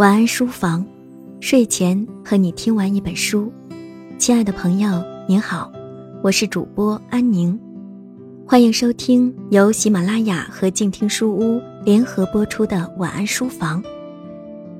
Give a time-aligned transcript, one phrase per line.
[0.00, 0.82] 晚安书房，
[1.42, 3.52] 睡前和你听完一本书。
[4.16, 4.88] 亲爱的朋友，
[5.28, 5.70] 您好，
[6.22, 7.60] 我是主播安宁，
[8.46, 13.84] 欢迎收听由喜马拉雅和静听书屋联合播出的晚安书房。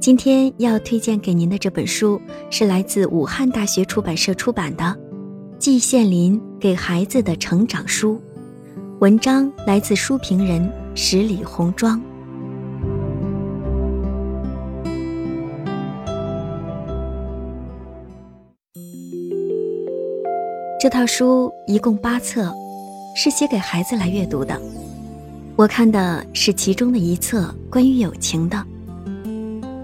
[0.01, 2.19] 今天要推荐给您的这本书
[2.49, 4.85] 是来自武汉大学出版社出版的
[5.59, 8.15] 《季羡林给孩子的成长书》，
[9.01, 12.01] 文章来自书评人十里红妆。
[20.81, 22.51] 这套书一共八册，
[23.15, 24.59] 是写给孩子来阅读的。
[25.55, 28.65] 我看的是其中的一册关于友情的。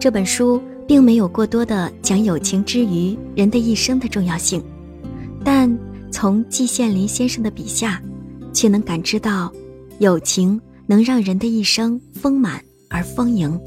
[0.00, 4.64] 这本书并没有过多的讲友情之于人的一生的重要性，
[5.44, 5.78] 但
[6.10, 8.00] 从季羡林先生的笔下，
[8.54, 9.52] 却能感知到
[9.98, 12.58] 友情能让人的一生丰满
[12.88, 13.60] 而丰盈。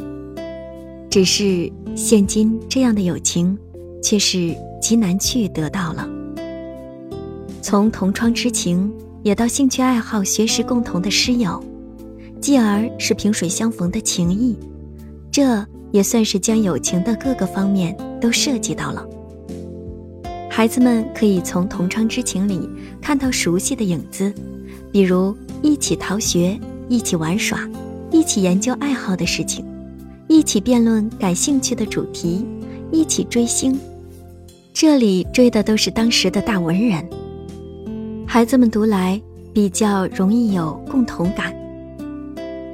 [1.11, 3.55] 只是现今这样的友情，
[4.01, 6.09] 却是极难去得到了。
[7.69, 11.63] 从同窗之情，也到兴趣爱好、学识共同的师友，
[12.41, 14.57] 继而是萍水相逢的情谊，
[15.31, 19.07] 这也算是将友情的各个方面都涉及到了。
[20.49, 22.67] 孩子们可以从同窗之情里
[22.99, 24.33] 看到熟悉的影子，
[24.91, 27.69] 比如一起逃学、一起玩耍、
[28.09, 29.63] 一起研究爱好的事情、
[30.27, 32.43] 一起辩论感兴趣的主题、
[32.91, 33.79] 一起追星。
[34.73, 37.07] 这里追的都是当时的大文人。
[38.31, 39.19] 孩子们读来
[39.51, 41.51] 比较容易有共同感。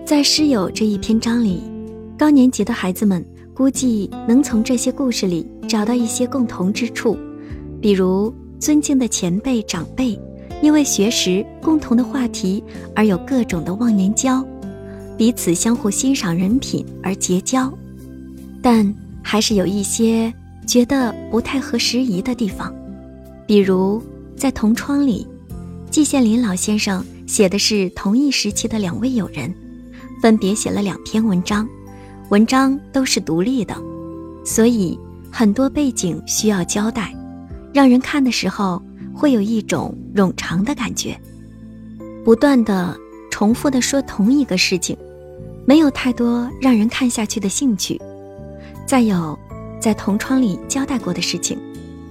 [0.06, 1.64] 在师友这一篇章里，
[2.18, 7.18] 高年级的孩子们估计能从这些故事里找到一些共同之处，
[7.82, 10.20] 比如尊敬的前辈长辈，
[10.62, 12.62] 因为学识共同的话题
[12.94, 14.46] 而有各种的忘年交，
[15.18, 17.72] 彼此相互欣赏人品而结交。
[18.62, 20.34] 但还是有一些
[20.68, 22.76] 觉得不太合时宜的地方，
[23.48, 24.04] 比如
[24.36, 25.26] 在同窗里。
[25.90, 29.54] 季羡林老先生写的是同一时期的两位友人，
[30.22, 31.68] 分别写了两篇文章，
[32.30, 33.76] 文章都是独立的，
[34.44, 35.00] 所以
[35.32, 37.16] 很多背景需要交代，
[37.74, 38.82] 让人看的时候
[39.14, 41.18] 会有一种冗长的感觉，
[42.26, 42.96] 不断的
[43.32, 44.98] 重复的说同一个事情，
[45.66, 48.00] 没有太多让人看下去的兴趣。
[48.86, 49.38] 再有，
[49.80, 51.58] 在同窗里交代过的事情，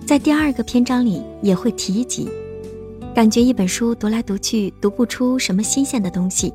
[0.06, 2.28] 在第二个篇章里也会提及。
[3.14, 6.52] 感觉一本书读来读去读不出什么新鲜的东西，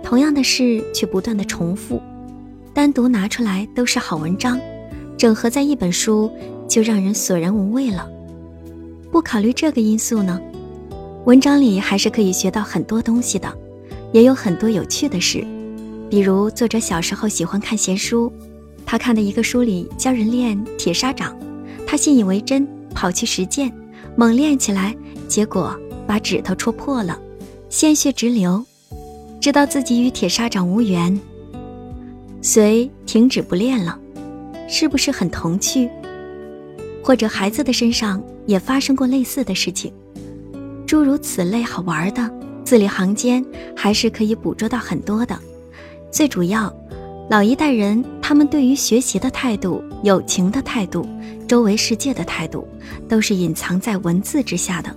[0.00, 2.00] 同样的事却不断的重复，
[2.72, 4.60] 单独拿出来都是好文章，
[5.18, 6.30] 整合在一本书
[6.68, 8.08] 就让人索然无味了。
[9.10, 10.40] 不考虑这个因素呢，
[11.24, 13.52] 文章里还是可以学到很多东西的，
[14.12, 15.44] 也有很多有趣的事，
[16.08, 18.32] 比如作者小时候喜欢看闲书，
[18.86, 21.36] 他看的一个书里教人练铁砂掌，
[21.84, 23.72] 他信以为真，跑去实践，
[24.16, 24.94] 猛练起来。
[25.28, 27.18] 结果把指头戳破了，
[27.68, 28.64] 鲜血直流，
[29.40, 31.18] 知道自己与铁砂掌无缘，
[32.40, 33.98] 遂停止不练了，
[34.68, 35.90] 是不是很童趣？
[37.02, 39.92] 或者孩子的身上也发生过类似的事情，
[40.86, 42.30] 诸如此类好玩的，
[42.64, 43.44] 字里行间
[43.74, 45.36] 还是可以捕捉到很多的。
[46.12, 46.72] 最主要，
[47.28, 51.04] 老一代人他们对于学习的态度、友情的态度、
[51.48, 52.66] 周围世界的态度，
[53.08, 54.94] 都是隐藏在文字之下的。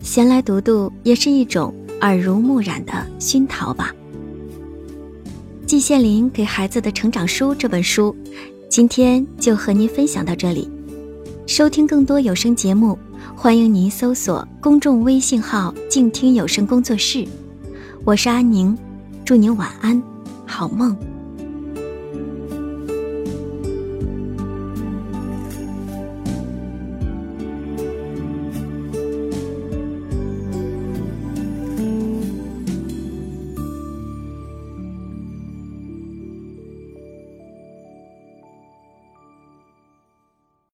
[0.00, 3.94] 闲来读读也是一种耳濡目染的熏陶吧。
[5.66, 8.16] 季羡林给孩子的成长书这本书，
[8.70, 10.70] 今天就和您分享到这里。
[11.46, 12.98] 收听更多有声节目，
[13.34, 17.26] 欢迎您搜索公众微信号“静听有声工作室”。
[18.04, 18.76] 我是安宁，
[19.22, 20.02] 祝您晚安，
[20.46, 20.96] 好梦。